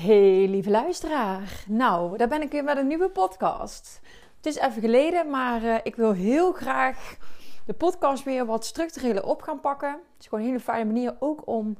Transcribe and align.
Hey 0.00 0.48
lieve 0.48 0.70
luisteraar. 0.70 1.64
Nou, 1.68 2.16
daar 2.16 2.28
ben 2.28 2.42
ik 2.42 2.50
weer 2.50 2.64
met 2.64 2.76
een 2.76 2.86
nieuwe 2.86 3.08
podcast. 3.08 4.00
Het 4.36 4.46
is 4.46 4.56
even 4.56 4.80
geleden, 4.80 5.30
maar 5.30 5.62
uh, 5.62 5.76
ik 5.82 5.96
wil 5.96 6.12
heel 6.12 6.52
graag 6.52 7.16
de 7.66 7.72
podcast 7.72 8.24
weer 8.24 8.46
wat 8.46 8.64
structureler 8.64 9.26
op 9.26 9.42
gaan 9.42 9.60
pakken. 9.60 9.90
Het 9.90 10.20
is 10.20 10.26
gewoon 10.26 10.44
een 10.44 10.50
hele 10.50 10.62
fijne 10.62 10.84
manier 10.84 11.16
ook 11.18 11.46
om 11.46 11.76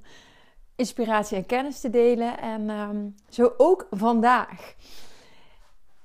inspiratie 0.77 1.37
en 1.37 1.47
kennis 1.47 1.81
te 1.81 1.91
delen. 1.91 2.39
En 2.39 2.71
um, 2.71 3.15
zo 3.29 3.55
ook 3.57 3.87
vandaag. 3.91 4.75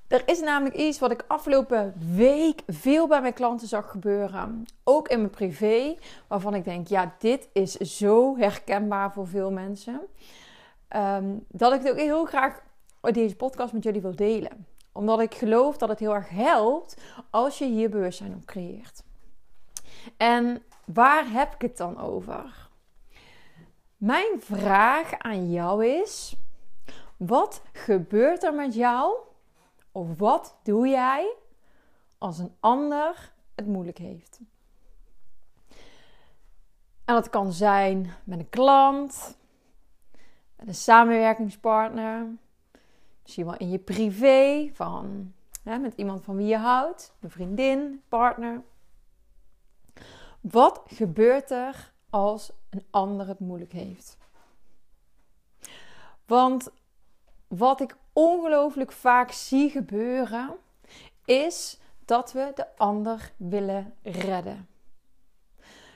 Er 0.08 0.22
is 0.26 0.40
namelijk 0.40 0.76
iets 0.76 0.98
wat 0.98 1.10
ik 1.10 1.24
afgelopen 1.26 1.94
week 2.14 2.62
veel 2.66 3.06
bij 3.06 3.20
mijn 3.20 3.32
klanten 3.32 3.68
zag 3.68 3.90
gebeuren. 3.90 4.66
Ook 4.84 5.08
in 5.08 5.18
mijn 5.18 5.30
privé. 5.30 5.96
Waarvan 6.26 6.54
ik 6.54 6.64
denk, 6.64 6.88
ja, 6.88 7.14
dit 7.18 7.48
is 7.52 7.72
zo 7.72 8.36
herkenbaar 8.36 9.12
voor 9.12 9.28
veel 9.28 9.50
mensen. 9.50 10.00
Um, 10.88 11.44
dat 11.48 11.72
ik 11.72 11.82
het 11.82 11.90
ook 11.90 11.98
heel 11.98 12.24
graag 12.24 12.60
deze 13.00 13.36
podcast 13.36 13.72
met 13.72 13.82
jullie 13.82 14.00
wil 14.00 14.16
delen. 14.16 14.66
Omdat 14.92 15.20
ik 15.20 15.34
geloof 15.34 15.76
dat 15.76 15.88
het 15.88 15.98
heel 15.98 16.14
erg 16.14 16.28
helpt 16.28 16.96
als 17.30 17.58
je 17.58 17.64
hier 17.64 17.90
bewustzijn 17.90 18.34
op 18.34 18.44
creëert. 18.44 19.02
En 20.16 20.62
waar 20.84 21.30
heb 21.30 21.54
ik 21.54 21.60
het 21.60 21.76
dan 21.76 22.00
over? 22.00 22.68
Mijn 23.96 24.40
vraag 24.40 25.18
aan 25.18 25.50
jou 25.50 25.86
is: 25.86 26.36
wat 27.16 27.62
gebeurt 27.72 28.42
er 28.42 28.54
met 28.54 28.74
jou? 28.74 29.16
Of 29.92 30.18
wat 30.18 30.56
doe 30.62 30.88
jij 30.88 31.34
als 32.18 32.38
een 32.38 32.54
ander 32.60 33.32
het 33.54 33.66
moeilijk 33.66 33.98
heeft? 33.98 34.40
En 37.04 37.14
dat 37.14 37.30
kan 37.30 37.52
zijn 37.52 38.12
met 38.24 38.38
een 38.38 38.48
klant, 38.48 39.35
een 40.56 40.74
samenwerkingspartner, 40.74 42.26
misschien 43.22 43.44
wel 43.44 43.56
in 43.56 43.70
je 43.70 43.78
privé, 43.78 44.70
van, 44.72 45.32
hè, 45.62 45.78
met 45.78 45.94
iemand 45.96 46.24
van 46.24 46.36
wie 46.36 46.46
je 46.46 46.56
houdt, 46.56 47.14
een 47.20 47.30
vriendin, 47.30 48.02
partner. 48.08 48.62
Wat 50.40 50.82
gebeurt 50.86 51.50
er 51.50 51.92
als 52.10 52.52
een 52.70 52.84
ander 52.90 53.26
het 53.26 53.38
moeilijk 53.38 53.72
heeft? 53.72 54.18
Want 56.26 56.70
wat 57.48 57.80
ik 57.80 57.96
ongelooflijk 58.12 58.92
vaak 58.92 59.30
zie 59.30 59.70
gebeuren, 59.70 60.56
is 61.24 61.80
dat 62.04 62.32
we 62.32 62.52
de 62.54 62.76
ander 62.76 63.32
willen 63.36 63.94
redden. 64.02 64.68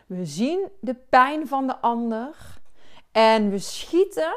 We 0.06 0.27
zien 0.27 0.69
de 0.80 0.95
pijn 0.95 1.48
van 1.48 1.67
de 1.67 1.77
ander 1.77 2.59
en 3.12 3.50
we 3.50 3.58
schieten 3.58 4.34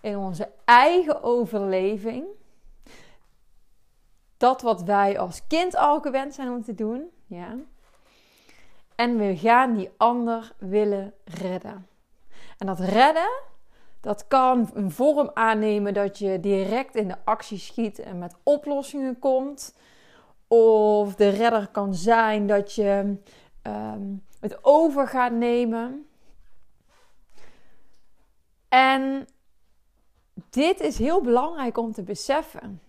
in 0.00 0.16
onze 0.16 0.50
eigen 0.64 1.22
overleving. 1.22 2.24
Dat 4.36 4.62
wat 4.62 4.82
wij 4.82 5.18
als 5.18 5.46
kind 5.46 5.76
al 5.76 6.00
gewend 6.00 6.34
zijn 6.34 6.50
om 6.50 6.62
te 6.62 6.74
doen. 6.74 7.10
Ja. 7.26 7.56
En 8.94 9.18
we 9.18 9.36
gaan 9.36 9.74
die 9.74 9.90
ander 9.96 10.52
willen 10.58 11.14
redden. 11.24 11.86
En 12.58 12.66
dat 12.66 12.80
redden, 12.80 13.30
dat 14.00 14.26
kan 14.28 14.70
een 14.74 14.90
vorm 14.90 15.30
aannemen 15.34 15.94
dat 15.94 16.18
je 16.18 16.40
direct 16.40 16.94
in 16.94 17.08
de 17.08 17.16
actie 17.24 17.58
schiet 17.58 17.98
en 17.98 18.18
met 18.18 18.36
oplossingen 18.42 19.18
komt. 19.18 19.76
Of 20.48 21.14
de 21.14 21.28
redder 21.28 21.68
kan 21.68 21.94
zijn 21.94 22.46
dat 22.46 22.74
je 22.74 23.16
um, 23.62 24.22
het 24.40 24.64
over 24.64 25.08
gaat 25.08 25.32
nemen. 25.32 26.06
En 28.74 29.28
dit 30.50 30.80
is 30.80 30.98
heel 30.98 31.20
belangrijk 31.20 31.78
om 31.78 31.92
te 31.92 32.02
beseffen. 32.02 32.80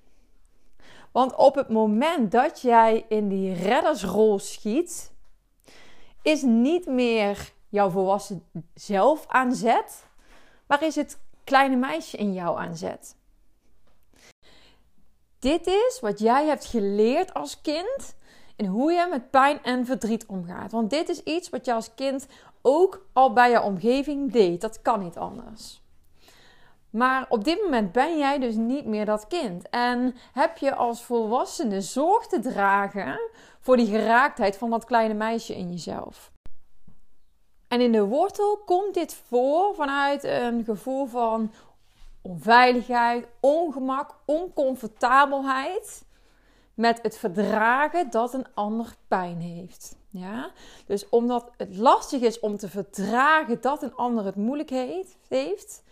Want 1.11 1.35
op 1.35 1.55
het 1.55 1.69
moment 1.69 2.31
dat 2.31 2.61
jij 2.61 3.05
in 3.09 3.29
die 3.29 3.53
reddersrol 3.53 4.39
schiet, 4.39 5.11
is 6.21 6.41
niet 6.41 6.85
meer 6.85 7.51
jouw 7.69 7.89
volwassen 7.89 8.45
zelf 8.73 9.25
aan 9.27 9.55
zet, 9.55 10.05
maar 10.67 10.83
is 10.83 10.95
het 10.95 11.19
kleine 11.43 11.75
meisje 11.75 12.17
in 12.17 12.33
jou 12.33 12.59
aan 12.59 12.77
zet. 12.77 13.15
Dit 15.39 15.67
is 15.67 15.99
wat 16.01 16.19
jij 16.19 16.45
hebt 16.45 16.65
geleerd 16.65 17.33
als 17.33 17.61
kind 17.61 18.15
en 18.55 18.65
hoe 18.65 18.91
je 18.91 19.07
met 19.09 19.29
pijn 19.29 19.63
en 19.63 19.85
verdriet 19.85 20.25
omgaat. 20.25 20.71
Want 20.71 20.89
dit 20.89 21.09
is 21.09 21.23
iets 21.23 21.49
wat 21.49 21.65
je 21.65 21.73
als 21.73 21.93
kind 21.95 22.27
ook 22.65 23.05
al 23.13 23.33
bij 23.33 23.49
je 23.49 23.61
omgeving 23.61 24.31
deed. 24.31 24.61
Dat 24.61 24.81
kan 24.81 24.99
niet 24.99 25.17
anders. 25.17 25.83
Maar 26.89 27.25
op 27.29 27.43
dit 27.43 27.61
moment 27.61 27.91
ben 27.91 28.17
jij 28.17 28.39
dus 28.39 28.55
niet 28.55 28.85
meer 28.85 29.05
dat 29.05 29.27
kind. 29.27 29.69
En 29.69 30.15
heb 30.33 30.57
je 30.57 30.75
als 30.75 31.03
volwassene 31.03 31.81
zorg 31.81 32.27
te 32.27 32.39
dragen 32.39 33.19
voor 33.59 33.77
die 33.77 33.87
geraaktheid 33.87 34.57
van 34.57 34.69
dat 34.69 34.85
kleine 34.85 35.13
meisje 35.13 35.55
in 35.55 35.71
jezelf. 35.71 36.31
En 37.67 37.81
in 37.81 37.91
de 37.91 38.03
wortel 38.03 38.57
komt 38.65 38.93
dit 38.93 39.13
voor 39.13 39.75
vanuit 39.75 40.23
een 40.23 40.63
gevoel 40.63 41.05
van 41.05 41.51
onveiligheid, 42.21 43.27
ongemak, 43.39 44.15
oncomfortabelheid 44.25 46.05
met 46.73 46.99
het 47.01 47.17
verdragen 47.17 48.09
dat 48.09 48.33
een 48.33 48.47
ander 48.53 48.95
pijn 49.07 49.39
heeft. 49.39 49.97
Ja? 50.17 50.51
Dus 50.85 51.09
omdat 51.09 51.51
het 51.57 51.77
lastig 51.77 52.21
is 52.21 52.39
om 52.39 52.57
te 52.57 52.69
verdragen 52.69 53.61
dat 53.61 53.83
een 53.83 53.95
ander 53.95 54.25
het 54.25 54.35
moeilijk 54.35 54.69
heeft, 54.69 55.83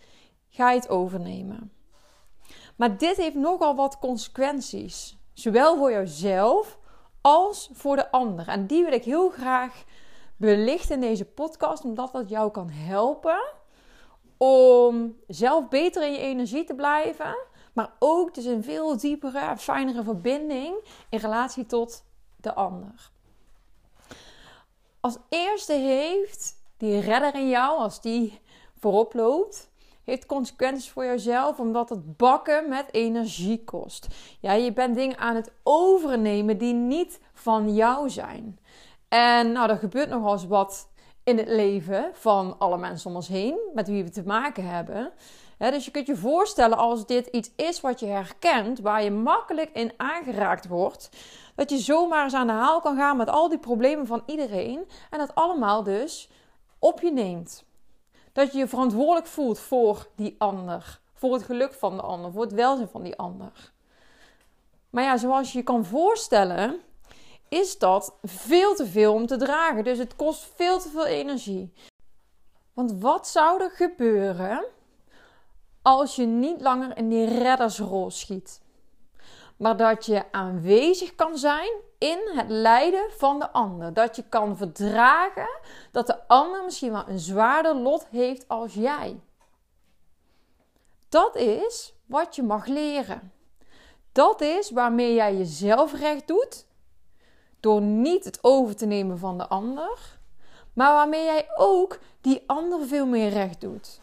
ga 0.48 0.70
je 0.70 0.78
het 0.78 0.88
overnemen. 0.88 1.72
Maar 2.76 2.98
dit 2.98 3.16
heeft 3.16 3.34
nogal 3.34 3.74
wat 3.74 3.98
consequenties, 3.98 5.18
zowel 5.32 5.76
voor 5.76 5.90
jezelf 5.90 6.78
als 7.20 7.70
voor 7.72 7.96
de 7.96 8.10
ander. 8.10 8.48
En 8.48 8.66
die 8.66 8.84
wil 8.84 8.92
ik 8.92 9.04
heel 9.04 9.30
graag 9.30 9.84
belichten 10.36 10.94
in 10.94 11.00
deze 11.00 11.24
podcast, 11.24 11.84
omdat 11.84 12.12
dat 12.12 12.28
jou 12.28 12.50
kan 12.50 12.70
helpen 12.70 13.42
om 14.36 15.16
zelf 15.26 15.68
beter 15.68 16.02
in 16.02 16.12
je 16.12 16.18
energie 16.18 16.64
te 16.64 16.74
blijven, 16.74 17.36
maar 17.72 17.92
ook 17.98 18.34
dus 18.34 18.44
een 18.44 18.62
veel 18.62 18.96
diepere, 18.96 19.56
fijnere 19.56 20.02
verbinding 20.02 20.74
in 21.08 21.18
relatie 21.18 21.66
tot 21.66 22.04
de 22.36 22.54
ander. 22.54 23.12
Als 25.04 25.18
eerste 25.28 25.72
heeft 25.72 26.54
die 26.76 27.00
redder 27.00 27.34
in 27.34 27.48
jou, 27.48 27.78
als 27.78 28.00
die 28.00 28.40
voorop 28.78 29.14
loopt, 29.14 29.70
heeft 30.04 30.26
consequenties 30.26 30.90
voor 30.90 31.04
jezelf, 31.04 31.58
omdat 31.58 31.88
het 31.88 32.16
bakken 32.16 32.68
met 32.68 32.84
energie 32.90 33.64
kost. 33.64 34.06
Ja, 34.40 34.52
je 34.52 34.72
bent 34.72 34.94
dingen 34.94 35.18
aan 35.18 35.34
het 35.34 35.52
overnemen 35.62 36.58
die 36.58 36.74
niet 36.74 37.20
van 37.32 37.74
jou 37.74 38.10
zijn. 38.10 38.58
En 39.08 39.52
nou, 39.52 39.70
er 39.70 39.76
gebeurt 39.76 40.08
nogal 40.08 40.32
eens 40.32 40.46
wat 40.46 40.88
in 41.24 41.38
het 41.38 41.48
leven 41.48 42.10
van 42.12 42.58
alle 42.58 42.78
mensen 42.78 43.10
om 43.10 43.16
ons 43.16 43.28
heen, 43.28 43.58
met 43.74 43.88
wie 43.88 44.04
we 44.04 44.10
te 44.10 44.22
maken 44.26 44.68
hebben. 44.68 45.12
Dus 45.58 45.84
je 45.84 45.90
kunt 45.90 46.06
je 46.06 46.16
voorstellen 46.16 46.78
als 46.78 47.06
dit 47.06 47.26
iets 47.26 47.50
is 47.56 47.80
wat 47.80 48.00
je 48.00 48.06
herkent, 48.06 48.80
waar 48.80 49.02
je 49.02 49.10
makkelijk 49.10 49.70
in 49.72 49.92
aangeraakt 49.96 50.68
wordt, 50.68 51.08
dat 51.54 51.70
je 51.70 51.78
zomaar 51.78 52.24
eens 52.24 52.34
aan 52.34 52.46
de 52.46 52.52
haal 52.52 52.80
kan 52.80 52.96
gaan 52.96 53.16
met 53.16 53.28
al 53.28 53.48
die 53.48 53.58
problemen 53.58 54.06
van 54.06 54.22
iedereen 54.26 54.88
en 55.10 55.18
dat 55.18 55.34
allemaal 55.34 55.82
dus 55.82 56.30
op 56.78 57.00
je 57.00 57.12
neemt. 57.12 57.64
Dat 58.32 58.52
je 58.52 58.58
je 58.58 58.68
verantwoordelijk 58.68 59.26
voelt 59.26 59.58
voor 59.58 60.06
die 60.16 60.34
ander, 60.38 61.00
voor 61.14 61.32
het 61.32 61.42
geluk 61.42 61.74
van 61.74 61.96
de 61.96 62.02
ander, 62.02 62.32
voor 62.32 62.42
het 62.42 62.52
welzijn 62.52 62.88
van 62.88 63.02
die 63.02 63.16
ander. 63.16 63.72
Maar 64.90 65.04
ja, 65.04 65.16
zoals 65.16 65.52
je 65.52 65.58
je 65.58 65.64
kan 65.64 65.84
voorstellen, 65.84 66.80
is 67.48 67.78
dat 67.78 68.14
veel 68.22 68.74
te 68.74 68.86
veel 68.86 69.12
om 69.14 69.26
te 69.26 69.36
dragen. 69.36 69.84
Dus 69.84 69.98
het 69.98 70.16
kost 70.16 70.52
veel 70.54 70.78
te 70.78 70.88
veel 70.88 71.06
energie. 71.06 71.72
Want 72.72 72.92
wat 73.00 73.28
zou 73.28 73.62
er 73.62 73.70
gebeuren 73.70 74.64
als 75.84 76.16
je 76.16 76.26
niet 76.26 76.60
langer 76.60 76.96
in 76.96 77.08
die 77.08 77.38
reddersrol 77.38 78.10
schiet? 78.10 78.62
Maar 79.56 79.76
dat 79.76 80.06
je 80.06 80.32
aanwezig 80.32 81.14
kan 81.14 81.38
zijn 81.38 81.72
in 81.98 82.18
het 82.34 82.48
lijden 82.48 83.10
van 83.16 83.38
de 83.38 83.50
ander. 83.50 83.94
Dat 83.94 84.16
je 84.16 84.22
kan 84.28 84.56
verdragen 84.56 85.58
dat 85.92 86.06
de 86.06 86.28
ander 86.28 86.64
misschien 86.64 86.92
wel 86.92 87.08
een 87.08 87.18
zwaarder 87.18 87.74
lot 87.76 88.06
heeft 88.06 88.48
als 88.48 88.74
jij. 88.74 89.20
Dat 91.08 91.36
is 91.36 91.94
wat 92.06 92.36
je 92.36 92.42
mag 92.42 92.66
leren. 92.66 93.32
Dat 94.12 94.40
is 94.40 94.70
waarmee 94.70 95.14
jij 95.14 95.36
jezelf 95.36 95.92
recht 95.92 96.26
doet 96.26 96.66
door 97.60 97.80
niet 97.80 98.24
het 98.24 98.38
over 98.42 98.76
te 98.76 98.86
nemen 98.86 99.18
van 99.18 99.38
de 99.38 99.46
ander, 99.46 100.18
maar 100.72 100.92
waarmee 100.92 101.24
jij 101.24 101.46
ook 101.56 101.98
die 102.20 102.42
ander 102.46 102.86
veel 102.86 103.06
meer 103.06 103.28
recht 103.28 103.60
doet. 103.60 104.00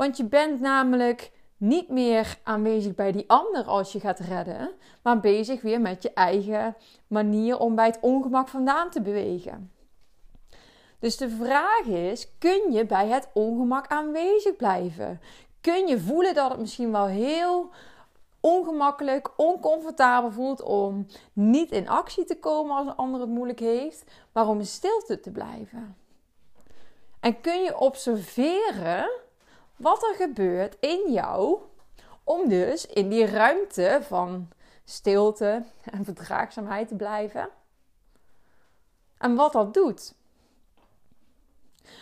Want 0.00 0.16
je 0.16 0.24
bent 0.24 0.60
namelijk 0.60 1.32
niet 1.56 1.88
meer 1.88 2.38
aanwezig 2.42 2.94
bij 2.94 3.12
die 3.12 3.24
ander 3.26 3.64
als 3.64 3.92
je 3.92 4.00
gaat 4.00 4.18
redden, 4.18 4.70
maar 5.02 5.20
bezig 5.20 5.62
weer 5.62 5.80
met 5.80 6.02
je 6.02 6.12
eigen 6.12 6.76
manier 7.06 7.58
om 7.58 7.74
bij 7.74 7.86
het 7.86 7.98
ongemak 8.00 8.48
vandaan 8.48 8.90
te 8.90 9.00
bewegen. 9.00 9.72
Dus 10.98 11.16
de 11.16 11.28
vraag 11.30 11.84
is: 11.84 12.38
kun 12.38 12.72
je 12.72 12.86
bij 12.86 13.08
het 13.08 13.28
ongemak 13.32 13.86
aanwezig 13.86 14.56
blijven? 14.56 15.20
kun 15.60 15.86
je 15.86 16.00
voelen 16.00 16.34
dat 16.34 16.50
het 16.50 16.60
misschien 16.60 16.92
wel 16.92 17.06
heel 17.06 17.70
ongemakkelijk, 18.40 19.30
oncomfortabel 19.36 20.30
voelt 20.30 20.62
om 20.62 21.06
niet 21.32 21.70
in 21.70 21.88
actie 21.88 22.24
te 22.24 22.38
komen 22.38 22.76
als 22.76 22.86
een 22.86 22.96
ander 22.96 23.20
het 23.20 23.30
moeilijk 23.30 23.60
heeft, 23.60 24.10
maar 24.32 24.48
om 24.48 24.58
in 24.58 24.66
stilte 24.66 25.20
te 25.20 25.30
blijven. 25.30 25.96
En 27.20 27.40
kun 27.40 27.62
je 27.62 27.78
observeren 27.78 29.28
wat 29.80 30.02
er 30.02 30.14
gebeurt 30.14 30.76
in 30.80 31.12
jou 31.12 31.58
om 32.24 32.48
dus 32.48 32.86
in 32.86 33.08
die 33.08 33.26
ruimte 33.26 33.98
van 34.02 34.48
stilte 34.84 35.64
en 35.84 36.04
verdraagzaamheid 36.04 36.88
te 36.88 36.94
blijven. 36.94 37.48
En 39.18 39.34
wat 39.34 39.52
dat 39.52 39.74
doet. 39.74 40.14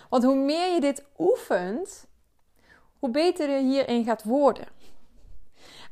Want 0.08 0.24
hoe 0.24 0.36
meer 0.36 0.74
je 0.74 0.80
dit 0.80 1.04
oefent, 1.18 2.06
hoe 2.98 3.10
beter 3.10 3.50
je 3.50 3.62
hierin 3.62 4.04
gaat 4.04 4.24
worden. 4.24 4.68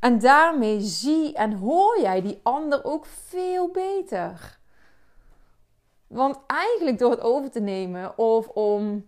En 0.00 0.18
daarmee 0.18 0.80
zie 0.80 1.34
en 1.34 1.52
hoor 1.52 2.00
jij 2.00 2.22
die 2.22 2.40
ander 2.42 2.84
ook 2.84 3.06
veel 3.06 3.70
beter. 3.70 4.58
Want 6.06 6.38
eigenlijk 6.46 6.98
door 6.98 7.10
het 7.10 7.20
over 7.20 7.50
te 7.50 7.60
nemen 7.60 8.18
of 8.18 8.48
om 8.48 9.06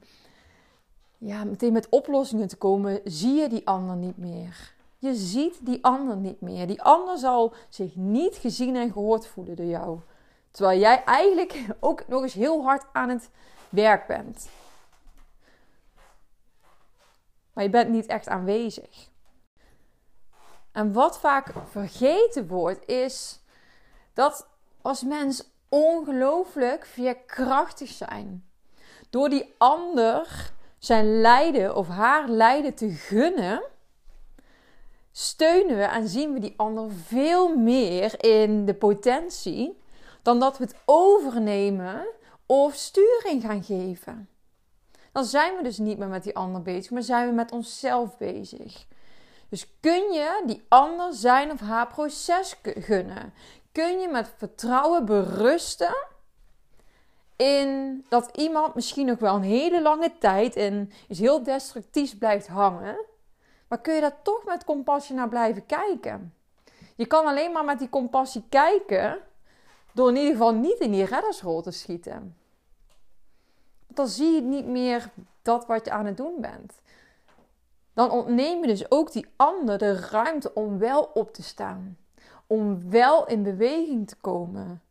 ja, 1.18 1.44
meteen 1.44 1.72
met 1.72 1.88
oplossingen 1.88 2.48
te 2.48 2.56
komen, 2.56 3.00
zie 3.04 3.34
je 3.34 3.48
die 3.48 3.66
ander 3.66 3.96
niet 3.96 4.16
meer. 4.16 4.74
Je 4.98 5.14
ziet 5.14 5.66
die 5.66 5.84
ander 5.84 6.16
niet 6.16 6.40
meer. 6.40 6.66
Die 6.66 6.82
ander 6.82 7.18
zal 7.18 7.54
zich 7.68 7.96
niet 7.96 8.36
gezien 8.36 8.76
en 8.76 8.92
gehoord 8.92 9.26
voelen 9.26 9.56
door 9.56 9.66
jou. 9.66 10.00
Terwijl 10.50 10.80
jij 10.80 11.04
eigenlijk 11.04 11.64
ook 11.80 12.08
nog 12.08 12.22
eens 12.22 12.34
heel 12.34 12.62
hard 12.62 12.84
aan 12.92 13.08
het 13.08 13.30
werk 13.68 14.06
bent. 14.06 14.48
Maar 17.52 17.64
je 17.64 17.70
bent 17.70 17.90
niet 17.90 18.06
echt 18.06 18.28
aanwezig. 18.28 19.08
En 20.72 20.92
wat 20.92 21.18
vaak 21.18 21.52
vergeten 21.70 22.46
wordt, 22.46 22.86
is 22.88 23.40
dat 24.12 24.48
als 24.82 25.02
mens 25.02 25.50
ongelooflijk 25.68 26.86
veerkrachtig 26.86 27.88
zijn. 27.88 28.48
Door 29.10 29.28
die 29.28 29.54
ander 29.58 30.52
zijn 30.78 31.20
lijden 31.20 31.76
of 31.76 31.88
haar 31.88 32.28
lijden 32.28 32.74
te 32.74 32.90
gunnen, 32.90 33.62
steunen 35.12 35.76
we 35.76 35.82
en 35.82 36.08
zien 36.08 36.32
we 36.32 36.40
die 36.40 36.54
ander 36.56 36.90
veel 36.92 37.56
meer 37.56 38.24
in 38.24 38.64
de 38.64 38.74
potentie 38.74 39.80
dan 40.22 40.40
dat 40.40 40.58
we 40.58 40.64
het 40.64 40.76
overnemen 40.84 42.06
of 42.46 42.74
sturing 42.74 43.42
gaan 43.42 43.64
geven. 43.64 44.28
Dan 45.12 45.24
zijn 45.24 45.56
we 45.56 45.62
dus 45.62 45.78
niet 45.78 45.98
meer 45.98 46.08
met 46.08 46.22
die 46.22 46.36
ander 46.36 46.62
bezig, 46.62 46.90
maar 46.90 47.02
zijn 47.02 47.28
we 47.28 47.34
met 47.34 47.52
onszelf 47.52 48.16
bezig. 48.18 48.86
Dus 49.48 49.78
kun 49.80 50.12
je 50.12 50.42
die 50.46 50.64
ander 50.68 51.14
zijn 51.14 51.50
of 51.50 51.60
haar 51.60 51.86
proces 51.86 52.56
gunnen? 52.62 53.32
Kun 53.72 54.00
je 54.00 54.08
met 54.08 54.32
vertrouwen 54.36 55.04
berusten 55.04 55.94
in 57.38 58.04
dat 58.08 58.36
iemand 58.36 58.74
misschien 58.74 59.06
nog 59.06 59.18
wel 59.18 59.34
een 59.34 59.42
hele 59.42 59.82
lange 59.82 60.12
tijd 60.18 60.56
in 60.56 60.92
is 61.08 61.18
heel 61.18 61.42
destructief 61.42 62.18
blijft 62.18 62.46
hangen, 62.46 63.04
maar 63.68 63.80
kun 63.80 63.94
je 63.94 64.00
daar 64.00 64.22
toch 64.22 64.44
met 64.44 64.64
compassie 64.64 65.14
naar 65.14 65.28
blijven 65.28 65.66
kijken? 65.66 66.34
Je 66.96 67.06
kan 67.06 67.26
alleen 67.26 67.52
maar 67.52 67.64
met 67.64 67.78
die 67.78 67.88
compassie 67.88 68.44
kijken 68.48 69.18
door 69.92 70.08
in 70.08 70.16
ieder 70.16 70.32
geval 70.32 70.54
niet 70.54 70.78
in 70.78 70.92
die 70.92 71.04
reddersrol 71.04 71.62
te 71.62 71.70
schieten. 71.70 72.36
Want 73.86 73.96
dan 73.96 74.08
zie 74.08 74.34
je 74.34 74.40
niet 74.40 74.66
meer 74.66 75.10
dat 75.42 75.66
wat 75.66 75.84
je 75.84 75.90
aan 75.90 76.06
het 76.06 76.16
doen 76.16 76.40
bent. 76.40 76.72
Dan 77.94 78.10
ontneem 78.10 78.60
je 78.60 78.66
dus 78.66 78.90
ook 78.90 79.12
die 79.12 79.26
ander 79.36 79.78
de 79.78 79.94
ruimte 79.94 80.54
om 80.54 80.78
wel 80.78 81.10
op 81.14 81.34
te 81.34 81.42
staan. 81.42 81.98
Om 82.46 82.90
wel 82.90 83.26
in 83.26 83.42
beweging 83.42 84.08
te 84.08 84.16
komen. 84.16 84.82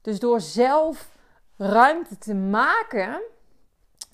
Dus 0.00 0.18
door 0.18 0.40
zelf 0.40 1.13
ruimte 1.56 2.18
te 2.18 2.34
maken, 2.34 3.22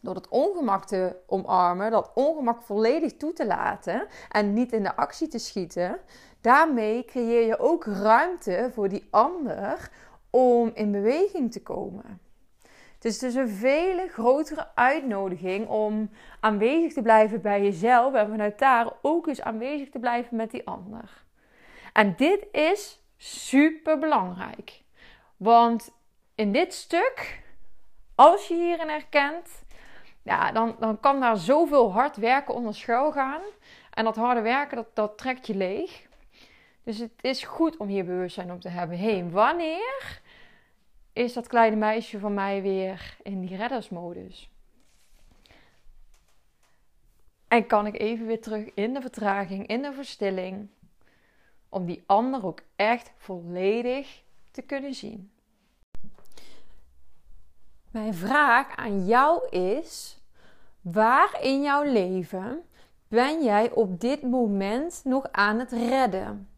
door 0.00 0.14
het 0.14 0.28
ongemak 0.28 0.84
te 0.84 1.16
omarmen, 1.26 1.90
dat 1.90 2.10
ongemak 2.14 2.62
volledig 2.62 3.16
toe 3.16 3.32
te 3.32 3.46
laten 3.46 4.06
en 4.28 4.52
niet 4.52 4.72
in 4.72 4.82
de 4.82 4.96
actie 4.96 5.28
te 5.28 5.38
schieten, 5.38 5.98
daarmee 6.40 7.04
creëer 7.04 7.46
je 7.46 7.58
ook 7.58 7.84
ruimte 7.84 8.70
voor 8.72 8.88
die 8.88 9.06
ander 9.10 9.90
om 10.30 10.70
in 10.74 10.92
beweging 10.92 11.52
te 11.52 11.62
komen. 11.62 12.20
Het 12.94 13.04
is 13.04 13.18
dus 13.18 13.34
een 13.34 13.48
vele 13.48 14.08
grotere 14.08 14.68
uitnodiging 14.74 15.68
om 15.68 16.10
aanwezig 16.40 16.92
te 16.92 17.02
blijven 17.02 17.40
bij 17.40 17.62
jezelf 17.62 18.14
en 18.14 18.28
vanuit 18.28 18.58
daar 18.58 18.92
ook 19.02 19.26
eens 19.26 19.42
aanwezig 19.42 19.90
te 19.90 19.98
blijven 19.98 20.36
met 20.36 20.50
die 20.50 20.66
ander. 20.66 21.24
En 21.92 22.14
dit 22.16 22.46
is 22.52 23.02
super 23.16 23.98
belangrijk. 23.98 24.82
Want 25.36 25.90
in 26.40 26.52
dit 26.52 26.74
stuk, 26.74 27.42
als 28.14 28.48
je 28.48 28.54
hierin 28.54 28.88
herkent, 28.88 29.64
ja, 30.22 30.52
dan, 30.52 30.76
dan 30.78 31.00
kan 31.00 31.20
daar 31.20 31.36
zoveel 31.36 31.92
hard 31.92 32.16
werken 32.16 32.54
onder 32.54 32.74
schuil 32.74 33.12
gaan. 33.12 33.40
En 33.90 34.04
dat 34.04 34.16
harde 34.16 34.40
werken, 34.40 34.76
dat, 34.76 34.96
dat 34.96 35.18
trekt 35.18 35.46
je 35.46 35.54
leeg. 35.54 36.06
Dus 36.82 36.98
het 36.98 37.12
is 37.20 37.44
goed 37.44 37.76
om 37.76 37.88
hier 37.88 38.04
bewustzijn 38.04 38.52
op 38.52 38.60
te 38.60 38.68
hebben. 38.68 38.98
Hé, 38.98 39.12
hey, 39.12 39.30
wanneer 39.30 40.20
is 41.12 41.32
dat 41.32 41.46
kleine 41.46 41.76
meisje 41.76 42.18
van 42.18 42.34
mij 42.34 42.62
weer 42.62 43.16
in 43.22 43.40
die 43.40 43.56
reddersmodus? 43.56 44.50
En 47.48 47.66
kan 47.66 47.86
ik 47.86 47.98
even 47.98 48.26
weer 48.26 48.40
terug 48.40 48.74
in 48.74 48.94
de 48.94 49.00
vertraging, 49.00 49.66
in 49.66 49.82
de 49.82 49.92
verstilling, 49.92 50.68
om 51.68 51.86
die 51.86 52.02
ander 52.06 52.46
ook 52.46 52.60
echt 52.76 53.12
volledig 53.16 54.22
te 54.50 54.62
kunnen 54.62 54.94
zien? 54.94 55.30
Mijn 57.90 58.14
vraag 58.14 58.76
aan 58.76 59.06
jou 59.06 59.48
is: 59.48 60.20
waar 60.80 61.42
in 61.42 61.62
jouw 61.62 61.82
leven 61.82 62.62
ben 63.08 63.44
jij 63.44 63.70
op 63.70 64.00
dit 64.00 64.22
moment 64.22 65.00
nog 65.04 65.28
aan 65.32 65.58
het 65.58 65.72
redden? 65.72 66.48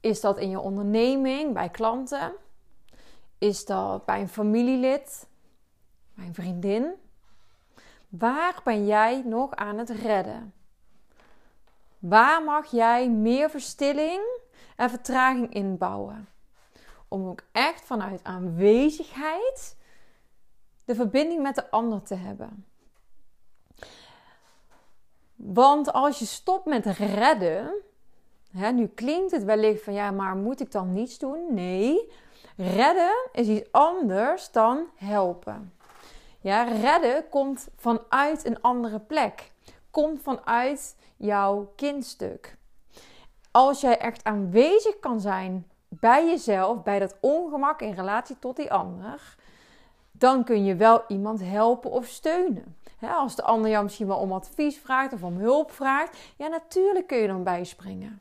Is 0.00 0.20
dat 0.20 0.38
in 0.38 0.50
je 0.50 0.60
onderneming, 0.60 1.52
bij 1.52 1.68
klanten? 1.68 2.32
Is 3.38 3.64
dat 3.64 4.04
bij 4.04 4.20
een 4.20 4.28
familielid, 4.28 5.28
bij 6.14 6.26
een 6.26 6.34
vriendin? 6.34 6.92
Waar 8.08 8.60
ben 8.64 8.86
jij 8.86 9.22
nog 9.24 9.54
aan 9.54 9.78
het 9.78 9.90
redden? 9.90 10.54
Waar 11.98 12.42
mag 12.42 12.70
jij 12.70 13.10
meer 13.10 13.50
verstilling 13.50 14.22
en 14.76 14.90
vertraging 14.90 15.54
inbouwen? 15.54 16.28
Om 17.08 17.28
ook 17.28 17.42
echt 17.52 17.84
vanuit 17.84 18.24
aanwezigheid 18.24 19.76
de 20.92 20.98
verbinding 20.98 21.42
met 21.42 21.54
de 21.54 21.70
ander 21.70 22.02
te 22.02 22.14
hebben. 22.14 22.66
Want 25.34 25.92
als 25.92 26.18
je 26.18 26.24
stopt 26.24 26.64
met 26.64 26.86
redden, 26.86 27.72
hè, 28.50 28.70
nu 28.70 28.86
klinkt 28.86 29.30
het 29.30 29.44
wellicht 29.44 29.82
van 29.82 29.92
ja, 29.92 30.10
maar 30.10 30.36
moet 30.36 30.60
ik 30.60 30.72
dan 30.72 30.92
niets 30.92 31.18
doen? 31.18 31.54
Nee, 31.54 32.12
redden 32.56 33.28
is 33.32 33.48
iets 33.48 33.72
anders 33.72 34.50
dan 34.50 34.86
helpen. 34.94 35.72
Ja, 36.40 36.62
redden 36.62 37.28
komt 37.28 37.68
vanuit 37.76 38.46
een 38.46 38.60
andere 38.60 39.00
plek, 39.00 39.52
komt 39.90 40.22
vanuit 40.22 40.96
jouw 41.16 41.72
kindstuk. 41.76 42.56
Als 43.50 43.80
jij 43.80 43.98
echt 43.98 44.24
aanwezig 44.24 44.98
kan 44.98 45.20
zijn 45.20 45.66
bij 45.88 46.26
jezelf, 46.26 46.82
bij 46.82 46.98
dat 46.98 47.16
ongemak 47.20 47.80
in 47.80 47.94
relatie 47.94 48.38
tot 48.38 48.56
die 48.56 48.72
ander, 48.72 49.40
dan 50.22 50.44
kun 50.44 50.64
je 50.64 50.76
wel 50.76 51.04
iemand 51.08 51.40
helpen 51.42 51.90
of 51.90 52.06
steunen. 52.06 52.76
als 53.00 53.36
de 53.36 53.42
ander 53.42 53.70
jou 53.70 53.82
misschien 53.82 54.06
wel 54.06 54.18
om 54.18 54.32
advies 54.32 54.78
vraagt 54.78 55.12
of 55.12 55.22
om 55.22 55.36
hulp 55.36 55.70
vraagt, 55.70 56.18
ja, 56.36 56.46
natuurlijk 56.46 57.06
kun 57.06 57.18
je 57.18 57.26
dan 57.26 57.42
bijspringen. 57.42 58.20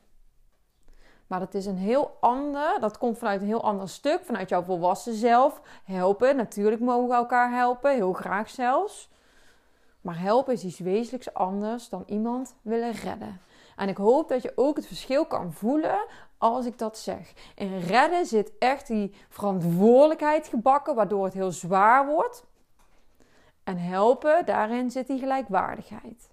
Maar 1.27 1.39
dat 1.39 1.53
is 1.53 1.65
een 1.65 1.77
heel 1.77 2.17
ander, 2.19 2.79
dat 2.79 2.97
komt 2.97 3.17
vanuit 3.17 3.41
een 3.41 3.47
heel 3.47 3.63
ander 3.63 3.89
stuk, 3.89 4.23
vanuit 4.23 4.49
jouw 4.49 4.63
volwassen 4.63 5.13
zelf. 5.13 5.61
Helpen, 5.83 6.35
natuurlijk 6.35 6.81
mogen 6.81 7.09
we 7.09 7.15
elkaar 7.15 7.51
helpen, 7.51 7.93
heel 7.93 8.13
graag 8.13 8.49
zelfs. 8.49 9.09
Maar 10.01 10.19
helpen 10.19 10.53
is 10.53 10.63
iets 10.63 10.79
wezenlijks 10.79 11.33
anders 11.33 11.89
dan 11.89 12.03
iemand 12.05 12.55
willen 12.61 12.91
redden. 12.91 13.41
En 13.75 13.89
ik 13.89 13.97
hoop 13.97 14.29
dat 14.29 14.41
je 14.41 14.51
ook 14.55 14.75
het 14.75 14.87
verschil 14.87 15.25
kan 15.25 15.53
voelen 15.53 16.05
als 16.41 16.65
ik 16.65 16.77
dat 16.77 16.97
zeg. 16.97 17.33
In 17.55 17.79
redden 17.79 18.25
zit 18.25 18.51
echt 18.59 18.87
die 18.87 19.13
verantwoordelijkheid 19.29 20.47
gebakken, 20.47 20.95
waardoor 20.95 21.23
het 21.23 21.33
heel 21.33 21.51
zwaar 21.51 22.05
wordt. 22.05 22.45
En 23.63 23.77
helpen, 23.77 24.45
daarin 24.45 24.91
zit 24.91 25.07
die 25.07 25.19
gelijkwaardigheid. 25.19 26.29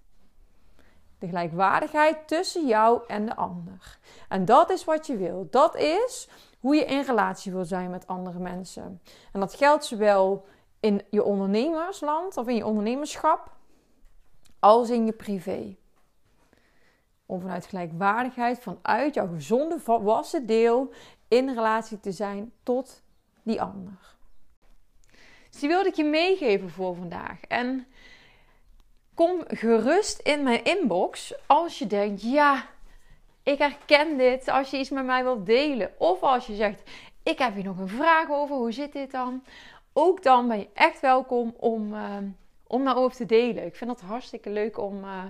De 1.19 1.27
gelijkwaardigheid 1.27 2.27
tussen 2.27 2.67
jou 2.67 3.01
en 3.07 3.25
de 3.25 3.35
ander. 3.35 3.99
En 4.29 4.45
dat 4.45 4.69
is 4.69 4.83
wat 4.83 5.07
je 5.07 5.17
wil. 5.17 5.47
Dat 5.49 5.75
is 5.75 6.29
hoe 6.59 6.75
je 6.75 6.85
in 6.85 7.01
relatie 7.01 7.51
wil 7.51 7.65
zijn 7.65 7.89
met 7.89 8.07
andere 8.07 8.39
mensen. 8.39 9.01
En 9.31 9.39
dat 9.39 9.53
geldt 9.53 9.85
zowel 9.85 10.45
in 10.79 11.01
je 11.09 11.23
ondernemersland 11.23 12.37
of 12.37 12.47
in 12.47 12.55
je 12.55 12.65
ondernemerschap 12.65 13.51
als 14.59 14.89
in 14.89 15.05
je 15.05 15.13
privé. 15.13 15.77
Om 17.29 17.41
vanuit 17.41 17.65
gelijkwaardigheid, 17.65 18.59
vanuit 18.59 19.13
jouw 19.13 19.27
gezonde 19.27 19.79
volwassen 19.79 20.45
deel 20.45 20.93
in 21.27 21.49
relatie 21.49 21.99
te 21.99 22.11
zijn 22.11 22.51
tot 22.63 23.03
die 23.43 23.61
ander. 23.61 24.15
Dus 25.49 25.59
die 25.59 25.69
wilde 25.69 25.89
ik 25.89 25.95
je 25.95 26.03
meegeven 26.03 26.69
voor 26.69 26.95
vandaag. 26.95 27.41
En 27.41 27.87
kom 29.13 29.43
gerust 29.47 30.19
in 30.19 30.43
mijn 30.43 30.63
inbox 30.63 31.33
als 31.45 31.79
je 31.79 31.87
denkt: 31.87 32.21
ja, 32.21 32.65
ik 33.43 33.57
herken 33.57 34.17
dit. 34.17 34.47
Als 34.47 34.69
je 34.69 34.77
iets 34.77 34.89
met 34.89 35.05
mij 35.05 35.23
wilt 35.23 35.45
delen. 35.45 35.91
Of 35.97 36.21
als 36.21 36.47
je 36.47 36.55
zegt: 36.55 36.89
ik 37.23 37.39
heb 37.39 37.53
hier 37.53 37.63
nog 37.63 37.77
een 37.77 37.87
vraag 37.87 38.29
over. 38.29 38.55
Hoe 38.55 38.71
zit 38.71 38.93
dit 38.93 39.11
dan? 39.11 39.43
Ook 39.93 40.23
dan 40.23 40.47
ben 40.47 40.59
je 40.59 40.69
echt 40.73 40.99
welkom 40.99 41.53
om, 41.57 41.93
uh, 41.93 42.17
om 42.67 42.85
daarover 42.85 43.17
te 43.17 43.25
delen. 43.25 43.65
Ik 43.65 43.75
vind 43.75 43.91
het 43.91 44.01
hartstikke 44.01 44.49
leuk 44.49 44.77
om, 44.77 45.03
uh, 45.03 45.23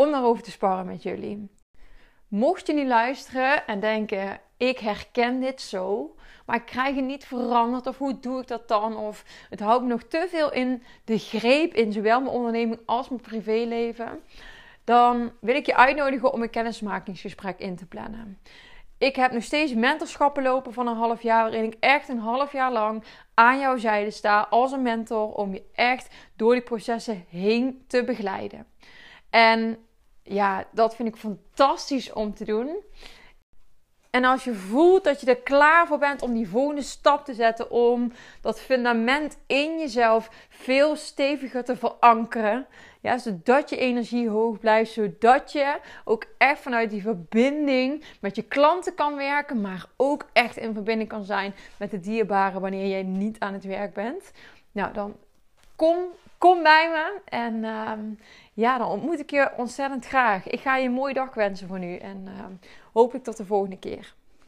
om 0.00 0.10
daarover 0.10 0.42
te 0.42 0.50
sparren 0.50 0.86
met 0.86 1.02
jullie. 1.02 1.50
Mocht 2.28 2.66
je 2.66 2.72
nu 2.72 2.86
luisteren 2.86 3.66
en 3.66 3.80
denken: 3.80 4.40
ik 4.56 4.78
herken 4.78 5.40
dit 5.40 5.60
zo, 5.60 6.14
maar 6.46 6.56
ik 6.56 6.66
krijg 6.66 6.94
het 6.94 7.04
niet 7.04 7.24
veranderd 7.24 7.86
of 7.86 7.98
hoe 7.98 8.20
doe 8.20 8.40
ik 8.40 8.46
dat 8.46 8.68
dan? 8.68 8.96
Of 8.96 9.24
het 9.50 9.60
houdt 9.60 9.82
me 9.82 9.88
nog 9.88 10.02
te 10.02 10.26
veel 10.30 10.52
in 10.52 10.82
de 11.04 11.18
greep 11.18 11.74
in 11.74 11.92
zowel 11.92 12.20
mijn 12.20 12.34
onderneming 12.34 12.80
als 12.86 13.08
mijn 13.08 13.20
privéleven. 13.20 14.20
Dan 14.84 15.32
wil 15.40 15.54
ik 15.54 15.66
je 15.66 15.76
uitnodigen 15.76 16.32
om 16.32 16.42
een 16.42 16.50
kennismakingsgesprek 16.50 17.58
in 17.58 17.76
te 17.76 17.86
plannen. 17.86 18.38
Ik 18.98 19.16
heb 19.16 19.32
nog 19.32 19.42
steeds 19.42 19.74
mentorschappen 19.74 20.42
lopen 20.42 20.72
van 20.72 20.86
een 20.86 20.96
half 20.96 21.22
jaar, 21.22 21.42
waarin 21.42 21.64
ik 21.64 21.76
echt 21.80 22.08
een 22.08 22.18
half 22.18 22.52
jaar 22.52 22.72
lang 22.72 23.04
aan 23.34 23.58
jouw 23.58 23.76
zijde 23.76 24.10
sta 24.10 24.46
als 24.50 24.72
een 24.72 24.82
mentor 24.82 25.32
om 25.32 25.52
je 25.52 25.62
echt 25.72 26.14
door 26.36 26.52
die 26.52 26.62
processen 26.62 27.24
heen 27.28 27.84
te 27.86 28.04
begeleiden. 28.04 28.66
En 29.30 29.78
ja, 30.30 30.64
dat 30.70 30.94
vind 30.96 31.08
ik 31.08 31.16
fantastisch 31.16 32.12
om 32.12 32.34
te 32.34 32.44
doen. 32.44 32.76
En 34.10 34.24
als 34.24 34.44
je 34.44 34.54
voelt 34.54 35.04
dat 35.04 35.20
je 35.20 35.26
er 35.26 35.36
klaar 35.36 35.86
voor 35.86 35.98
bent 35.98 36.22
om 36.22 36.32
die 36.32 36.48
volgende 36.48 36.82
stap 36.82 37.24
te 37.24 37.34
zetten, 37.34 37.70
om 37.70 38.12
dat 38.40 38.60
fundament 38.60 39.38
in 39.46 39.78
jezelf 39.78 40.30
veel 40.48 40.96
steviger 40.96 41.64
te 41.64 41.76
verankeren, 41.76 42.66
zodat 43.16 43.70
je 43.70 43.76
energie 43.76 44.28
hoog 44.28 44.58
blijft, 44.58 44.92
zodat 44.92 45.52
je 45.52 45.76
ook 46.04 46.24
echt 46.38 46.60
vanuit 46.60 46.90
die 46.90 47.02
verbinding 47.02 48.04
met 48.20 48.36
je 48.36 48.42
klanten 48.42 48.94
kan 48.94 49.16
werken, 49.16 49.60
maar 49.60 49.86
ook 49.96 50.28
echt 50.32 50.56
in 50.56 50.74
verbinding 50.74 51.08
kan 51.08 51.24
zijn 51.24 51.54
met 51.76 51.90
de 51.90 52.00
dierbaren 52.00 52.60
wanneer 52.60 52.86
jij 52.86 53.02
niet 53.02 53.38
aan 53.38 53.52
het 53.52 53.64
werk 53.64 53.94
bent. 53.94 54.32
Nou, 54.72 54.92
dan 54.92 55.16
kom, 55.80 55.98
kom 56.38 56.62
bij 56.62 56.88
me 56.88 57.20
en 57.24 57.64
ehm, 57.64 58.00
ja, 58.52 58.78
dan 58.78 58.88
ontmoet 58.88 59.20
ik 59.20 59.30
je 59.30 59.50
ontzettend 59.56 60.06
graag. 60.06 60.46
Ik 60.46 60.60
ga 60.60 60.76
je 60.76 60.86
een 60.86 60.92
mooie 60.92 61.14
dag 61.14 61.34
wensen 61.34 61.68
voor 61.68 61.78
nu 61.78 61.96
en 61.96 62.24
uh, 62.28 62.44
hopelijk 62.92 63.24
tot 63.24 63.36
de 63.36 63.44
volgende 63.44 63.78
keer. 63.78 64.14